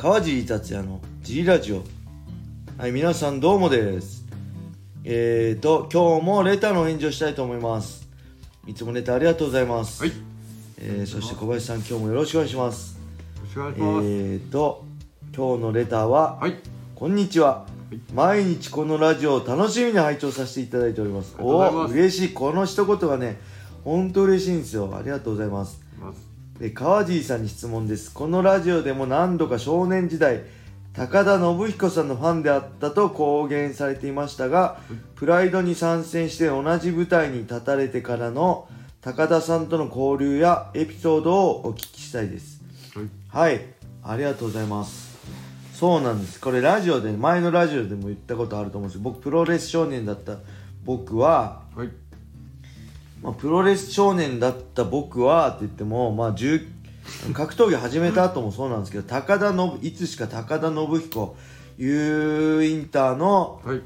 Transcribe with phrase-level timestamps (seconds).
[0.00, 1.84] 川尻達也のジリラジオ。
[2.78, 4.24] はい皆さんどうもです。
[5.04, 8.08] えーと今日もレターの返事をしたいと思います。
[8.66, 10.08] いつもレターありがとうございます、はい。
[10.08, 10.16] よ
[10.78, 12.98] えーそして小林さん今日もよろしくお願いします。
[13.42, 14.06] ろしくお願いします。
[14.06, 14.86] えーと
[15.36, 16.54] 今日のレターは、はい。
[16.94, 17.66] こんにちは。
[17.92, 17.96] い。
[18.14, 21.36] 毎日このラジオを楽しみに拝聴させていただいております。
[21.38, 21.92] ありがとうございます。
[21.92, 22.32] お嬉しい。
[22.32, 23.38] この一言がね
[23.84, 24.90] 本当嬉しいんですよ。
[24.96, 25.89] ありがとうございます
[26.60, 28.12] で川尻さんに質問です。
[28.12, 30.42] このラジオでも何度か少年時代
[30.92, 34.78] 高田信彦さんのファンであったと公言されていましたが
[35.14, 38.68] プライドに参戦して同じ舞台に立たれてからの
[39.00, 42.60] 高田さんとの交流やエピソードをお聞きしたいです。
[43.32, 43.54] はい。
[43.54, 43.66] はい。
[44.02, 45.18] ありがとうございます。
[45.72, 46.38] そうなんです。
[46.38, 49.02] これラジオで前のラジオでも言ったことあると思うんです。
[49.02, 50.36] 僕プロレス少年だった
[50.84, 51.88] 僕ははい。
[53.22, 56.66] まあ、プロレス少年だった僕はって言っても、まあ、10
[57.34, 61.36] 格闘技始めた後もそうなんですけど高田信いつしか高田信彦
[61.76, 63.82] U インターのはい。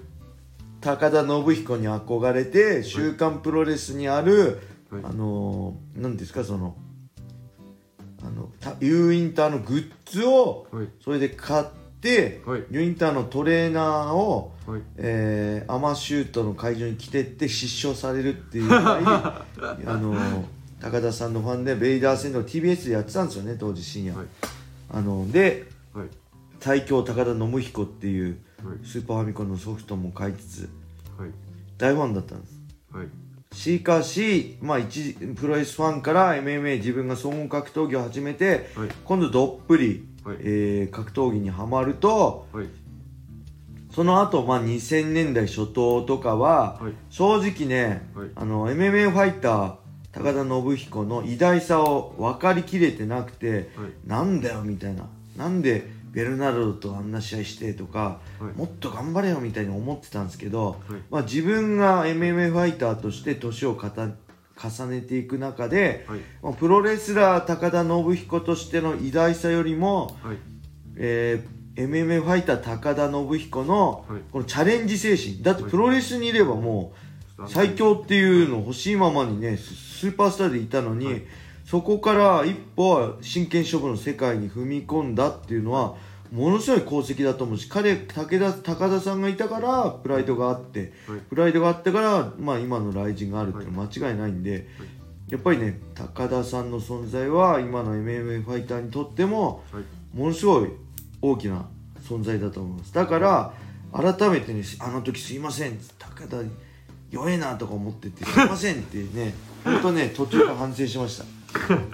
[0.80, 6.76] 高田信彦に憧れて「週刊プロレス」にある、はいあのー何ですかその
[8.22, 10.88] あのた U インターのグッズをはい。
[11.02, 11.83] それで買って、
[12.44, 14.82] はい U インターのトレーナーをはい。
[14.96, 19.44] えー、アマシュートの会場に来てって失笑されるっていうぐらいあ
[19.96, 20.14] の
[20.80, 24.26] 高田さんのファンでベイダー戦の TBS でやってたんですよね当時深夜、はい。
[24.90, 26.08] あのではい。
[26.60, 28.86] 最強高田信彦っていうはい。
[28.86, 30.70] スーパーファミコンのソフトも買いつつ
[31.18, 31.30] はい。
[31.76, 32.54] 大ファンだったんです
[32.92, 33.08] はい。
[33.54, 42.66] しかし、まあ、一時プロレスファンから MMA 自分が総合格闘技を始めて、はい今度どっぷり、はいえー格闘技にはまるとはい。
[43.94, 46.92] その後、まあ2000年代初頭とかは、はい。
[47.10, 49.74] 正直ね、はいあの MMA ファイター
[50.12, 53.68] 高田信彦の偉大さを分かりきれてなくて、はい。
[54.06, 64.08] なんだよみたいななんでベルナルドとあんな試合してとか、はいもっと頑張れよみたいに思ってたんですけど、はいまあ、自分が MMA ファイターとして年をかた
[64.56, 66.20] 重ねていく中で、はい。
[66.42, 70.36] まあプロレスラー高田信彦としての偉大さよりも、はい。
[70.96, 74.20] えー MMA ファイター高田信彦のはい。
[74.30, 75.42] このチャレンジ精神。
[75.42, 76.92] だってプロレスにいればも
[77.36, 81.22] う最強っていうの欲しいままにねススーパースターでいたのに、はい。
[81.64, 85.96] そこから一歩真剣勝負の世界に踏み込んだっていうのは
[86.32, 91.20] ものすごい功績だと思うし彼武田高田さんがいたからプライドがあって、はい。
[91.20, 94.66] プライドがあったから、まあ、今の雷神があるっていうのは間違いないんで、
[95.28, 99.84] やっぱりね高田さんの存在は今の MMA ファイターにとってもはい。
[100.16, 100.70] ものすごい
[101.20, 101.66] 大きな
[102.02, 102.92] 存在だと思います。
[102.92, 103.52] だから
[103.92, 106.38] 改めてねあの時すいません高田
[107.10, 111.24] 弱えなとか思っててすいませんってね本当ね途中から反省しました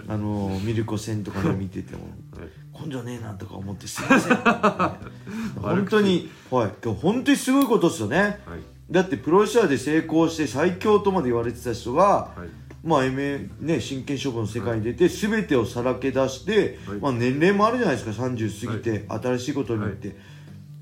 [0.08, 2.02] あのミルコ戦とかね見てても
[2.38, 2.86] はい。
[2.86, 4.36] 根性ねえなとか思ってすいません。
[5.60, 6.70] 本当にはい。
[6.82, 8.18] 今日本当にすごいことですよね。
[8.18, 8.60] はい。
[8.90, 12.48] だってプロレスラーで成功して最強とまで言われてた人がはい。
[12.82, 16.98] まあ MA ね真剣勝負の世界に出て全てをさらけ出して、はい。
[16.98, 18.24] まあ、年齢もあるじゃないですか。
[18.24, 20.16] 30過ぎて、新しいことに行って、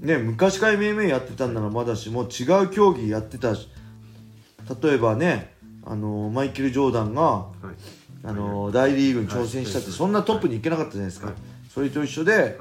[0.00, 3.68] ね昔から MMA やってたんならまだしも違う競技やってたし
[4.82, 7.97] 例えばねあのマイケル・ジョーダンがはい。
[8.24, 9.96] あの大リーグに挑戦したって、はい。
[9.96, 11.36] そんなトップに行けなかったじゃないですか、はい。
[11.68, 12.54] それと一緒で、はい。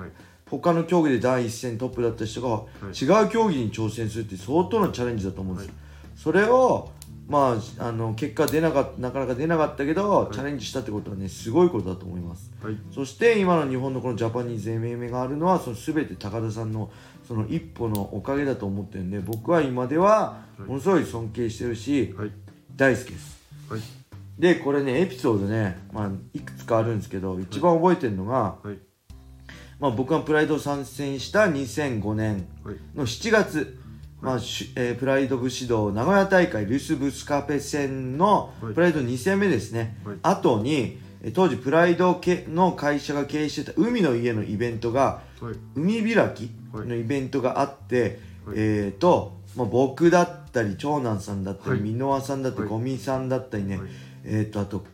[0.49, 2.93] 他の競技で第一線トップだった人がい。
[2.93, 5.73] 違う競技に挑戦するって相当のチャレンジだと思うんですよ、
[6.15, 6.91] それを
[7.27, 10.33] まああの結果出なかったなかなか出なかったけど、い。
[10.33, 12.51] チャレンジしたってことはねすごいことだと思います。
[12.63, 12.77] はい。
[12.93, 16.89] そして今の日本のこのジャパニーズ MMA があるのはその全て高田さんの
[17.27, 22.31] その一歩のおかげだと思ってるんで僕は今ではものすごい尊敬してるし、はい。
[22.77, 23.37] 大好きです。
[23.69, 23.96] はい。
[24.39, 28.77] でこれねエピソードね、まあ、いくつかあるんですけど一番覚えてるのが、はい。
[29.79, 32.75] まあ、僕がプライドを参戦した2005年はい。
[32.95, 33.77] の7月、
[34.21, 38.73] まあしえープライド武士道名古屋大会ルスブスカペ戦のはい。
[38.73, 40.17] プライド2戦目ですね、はい。
[40.21, 45.55] 後にえー当時プライド系の会社が経営してた海の家のイベントがはい。
[45.75, 48.55] 海開きのイベントがあって、はい。
[48.57, 51.89] えーと、まあ、僕だったり長男さんだったりはい。
[51.93, 52.69] 箕輪さんだったりはい。
[52.69, 53.79] 五味さんだったりね、
[54.27, 54.85] はいえーとあと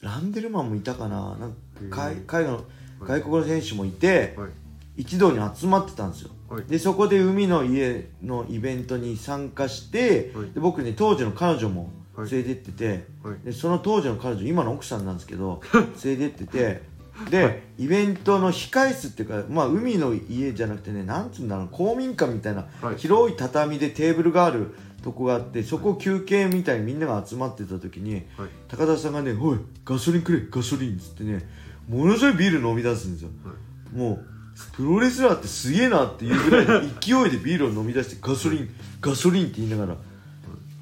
[0.00, 1.36] ランデルマンもいたかな。
[1.36, 1.52] なん
[1.90, 2.64] か海外の
[3.00, 4.50] 外国の選手もいて、はい。
[4.96, 6.30] 一堂に集まってたんですよ。
[6.48, 6.64] はい。
[6.64, 10.50] でそこで海の家のイベントに参加して、はい。
[10.52, 12.30] で僕ね当時の彼女もはい。
[12.30, 13.44] 連れてってて、はい。
[13.44, 15.60] でその当時の彼女今の奥さんなんですけど
[16.02, 16.82] 連れてってて
[17.30, 22.96] で、イベントの控室っていうか、まあ、海の家じゃなくてねなんつうんだろう公民館みたいな、はい。
[22.96, 28.24] 広い畳でテーブルがあるとこがあってそこ休憩みたいにみんなが集まってた時に、はい。
[28.68, 31.48] 高田さんがね「おいガソリンくれガソリン」っつってね
[31.88, 33.30] ものすごいビール飲み出すんですよ。
[33.44, 33.96] はい。
[33.96, 34.26] もう
[34.76, 38.68] プロレスラーってすげえなっていうぐらいの勢いでビールを飲み出してガソリン
[39.00, 39.96] ガソリンって言いながら。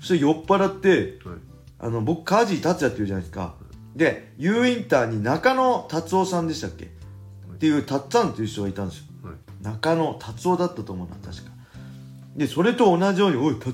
[0.01, 1.37] そして酔っ払ってはい。
[1.81, 3.55] あの僕カージー達也っていうじゃないですか。
[3.95, 6.87] で U インターに中野達夫さんでしたっけ？
[6.87, 6.89] っ
[7.59, 9.05] ていうたっつぁんっていう人がいたんですよ。
[9.23, 9.35] はい。
[9.63, 11.53] 中野達夫だったと思うな確か。
[12.37, 13.73] でそれと同じように「おいたっ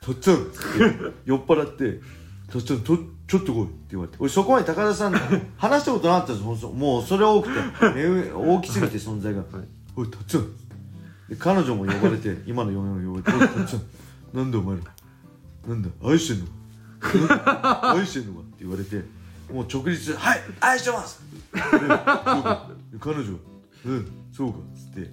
[0.00, 2.00] つぁんたっつぁん」って酔っ払って
[2.50, 4.16] 「たっつぁんとちょっと来い」って言われて。
[4.20, 5.12] 俺そこまで高田さん
[5.56, 6.66] 話したことなかったんです。
[6.66, 7.54] もうそれ多くて。
[7.94, 9.40] 目大きすぎて存在が。
[9.40, 9.46] はい
[9.96, 10.52] 「おいたっつぁん」
[11.28, 13.82] で彼女も呼ばれて 今の嫁も呼ばれて「おいたっつぁん
[14.32, 14.82] なんだお前ら
[15.68, 17.94] なんだ愛してんのか。
[17.94, 18.40] 愛してんのか?
[18.42, 19.04] 」って言われて
[19.52, 21.20] もう直立で「はい愛してます!」
[21.52, 22.68] 彼女は
[23.84, 25.10] 「うんそうか」っつって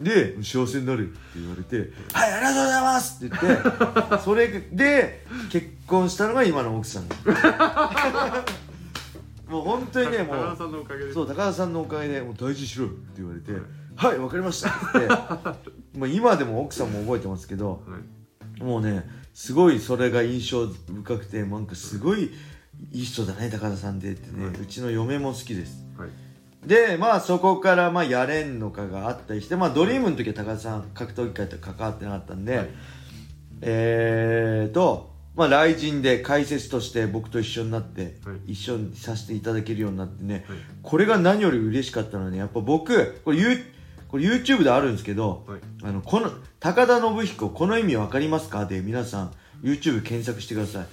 [0.00, 7.04] で幸せになるって言われて「はいありがとうございます!」って言ってそれで結婚したのが今の奥さん。
[9.48, 13.52] もう本当にねも高田うさんのおかげでそう高田さんのおかげでもう大事にしろよって言われて
[13.94, 17.96] 「はいわかりました」って言ってまあ今でも奥さんも覚えてますけどは
[18.58, 18.62] い。
[18.62, 22.32] もうねすごいそれが印象深くてなんかすごい
[22.90, 24.54] いい人だね高田さんでってね、はい。
[24.60, 25.84] うちの嫁も好きです。
[25.96, 26.08] はい
[26.66, 32.68] でまあそこからまあやれんのかがあったりしてまあドリームの時は高田さん格闘技界と関わってなかったんで、はい。
[33.62, 38.52] えーとまあ雷神で解説として僕と一緒になって、はい。
[38.52, 40.58] 一緒にさせていただけるようになってね、はい。
[40.82, 43.64] これが何より嬉しかったのはねやっぱ僕これ,、ユー
[44.08, 45.60] これ YouTube であるんですけど、はい。
[45.84, 48.66] あのこの高田信彦この意味わかりますか？
[48.66, 49.32] で皆さん
[49.62, 50.86] YouTube 検索してください。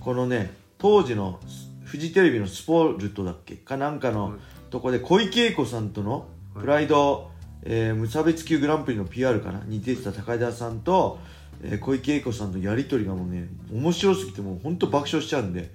[0.00, 1.40] このね当時の
[1.84, 3.56] フジテレビのスポルトだっけ？
[3.56, 4.32] かなんかの、はい
[4.70, 7.30] とこで小池栄子さんとのプライド、
[7.62, 9.64] えー無差別級グランプリの PR かな？
[9.64, 11.18] に出てた高田さんと、
[11.62, 15.72] えー小池栄子さんのやり取りがもうね面白すぎてもう本当爆笑しちゃうんで、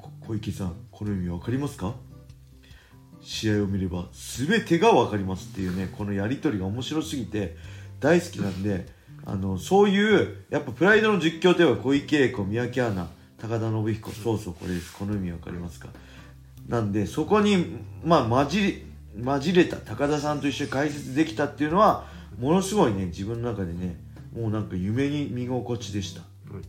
[0.00, 1.94] こ小池さんこの意味わかりますか？
[3.20, 7.56] 試合を見れば全てが分かりますっていうねこのやり取りが面白すぎて
[7.98, 8.86] 大好きなんで
[9.24, 13.08] あのそういうやっぱプライドの実況といえば小池栄子三宅アナ
[13.38, 14.92] 高田信彦そうそうこれです。
[14.94, 15.88] この意味分かりますか？
[16.68, 18.86] なんでそこにまあ混じり
[19.24, 22.06] 混じれた高田さんと一緒に解説できたっていうのは
[22.38, 24.00] ものすごいね自分の中でね
[24.34, 26.20] もうなんか夢に見心地でした。
[26.20, 26.62] はい。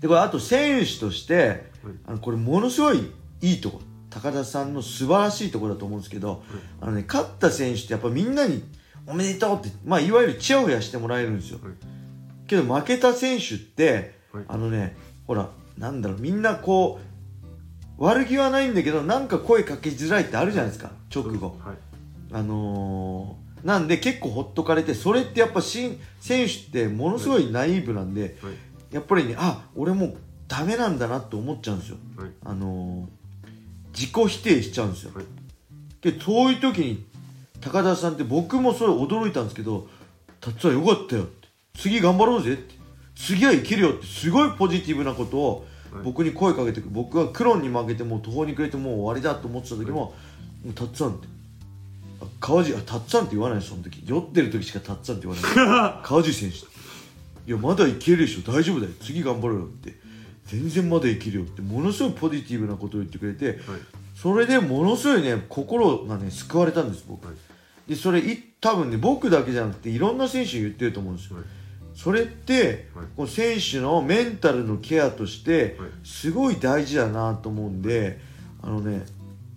[0.00, 1.94] でこれあと選手としてはい。
[2.06, 3.80] あのこれものすごいいいとこ
[4.10, 6.42] 高田さんの素晴らしいところだと思うんですけど、
[6.80, 8.64] あのね、勝った選手ってやっぱみんなに
[9.06, 11.74] おめでとうって、まあ、いわゆるチヤホヤしてもらえるんですよ、はい。
[12.46, 14.44] けど負けた選手って、はい。
[14.48, 14.96] あのね
[15.26, 17.07] ほらなんだろうみんなこう
[17.98, 21.58] 悪気はないんだけどなんか声かけづらいってあるじゃないですか直後。
[21.64, 21.76] はい。
[22.32, 28.94] あのーなんで結構ほっとかれてそれってやっぱし選手ってものすごいナイーブなんで、はい。
[28.94, 30.16] やっぱりねあ俺もう
[30.46, 31.96] ダメなんだなって思っちゃうんですよ。
[32.16, 32.30] はい。
[32.44, 33.18] あのー
[33.92, 35.24] 自己否定しちゃうんですよ、はい。
[36.00, 37.04] でそういう時に
[37.60, 39.88] 高田さんって僕もそれ驚いたんですけど
[40.40, 42.74] 「たっつぁんよかったよ」って「次頑張ろうぜ」って
[43.16, 44.06] 「次はいけるよ」って。
[44.06, 45.68] すごいポジティブなことをはい
[46.04, 50.14] 僕に声かけて僕がクロンに負けてもう途方に暮れてもう終わりだと思ってた時も
[50.64, 51.28] 「もうたっつぁん」って。
[52.20, 54.02] あ川地あたっつぁんって言わないその時。
[54.04, 56.02] 酔ってる時しかたっつぁんって言わない。
[56.02, 56.60] 川地選手い
[57.46, 58.52] やまだいけるでしょ。
[58.52, 58.92] 大丈夫だよ。
[59.00, 59.94] 次頑張ろうよって。
[60.46, 61.62] 全然まだいけるよって。
[61.62, 63.56] ものすごいポジティブなことを言ってくれてはい。
[64.14, 67.26] それでものすごいね心がね救われたんです僕。
[67.26, 67.36] はい。
[67.88, 71.36] でそれい多分ね僕だけじゃなくていろんな選手に言ってると思うんですよ。
[71.36, 71.46] はい
[71.98, 73.06] それってはい。
[73.16, 75.90] この選手のメンタルのケアとしてはい。
[76.04, 78.20] すごい大事だなと思うんで
[78.62, 79.04] あのね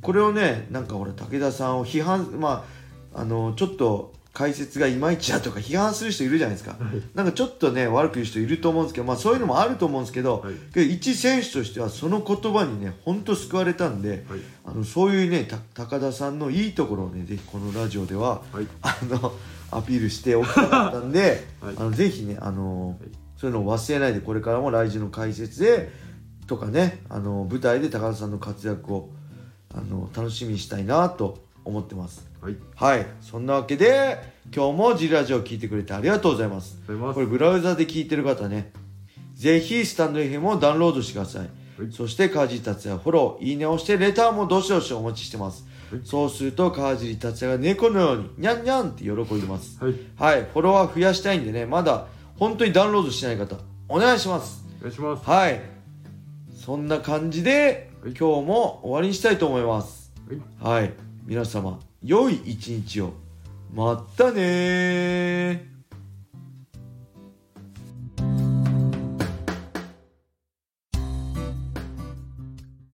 [0.01, 2.65] これをねなんかほら武田さんを批判ま
[3.13, 6.77] ああのちょっと解説がいまいちだとか批判する人いるじゃないですか。
[7.15, 10.53] なんかちょっとね悪く言う人いると思うんですけどまあそういうのもあると思うんですけど、はい。
[10.73, 14.39] けど一選手としてはその言葉にね本当救われたんで、はい。
[14.65, 18.67] あのそういうねた高田さんのいいところをねぜひこのラジオでははい。
[18.81, 19.33] あの
[19.71, 21.75] アピールしておきたかったんで、はい。
[21.77, 22.97] あのぜひねあの、はい。
[23.37, 25.91] そういうのを忘れないでこれからも来時の解説で
[26.47, 29.09] とかねあの舞台で高田さんの活躍を
[29.73, 32.57] あの楽しみにしたいなと思ってますはい。
[32.75, 33.05] はい。
[33.21, 34.17] そんなわけで
[34.53, 36.79] 今日もジラジオを聞いてくれてありがとうございます。
[36.87, 38.73] これブラウザで聞いてる方ね。
[39.35, 41.41] ぜひスタンド FM をダウンロードしてください、
[41.79, 41.91] はい。
[41.91, 46.01] そして川尻達也フォローいいねをしてレターもどしどしお待ちしてます、はい。
[46.03, 49.83] そうすると川尻達也が猫のようにニャンニャンって喜びます。
[49.83, 49.95] はい。
[50.15, 50.47] はい。
[50.51, 51.65] フォロワー増やしたいんでね。
[51.65, 52.07] まだ
[52.37, 53.55] 本当にダウンロードしてない方
[53.87, 54.65] お願いします。
[54.79, 55.29] お願いします。
[55.29, 55.61] はい。
[56.55, 58.13] そんな感じで、はい。
[58.13, 60.11] 今日も終わりにしたいと思います。
[60.59, 60.81] はい。
[60.81, 60.93] はい。
[61.25, 63.13] 皆様良い一日を。
[63.73, 65.70] まったねー。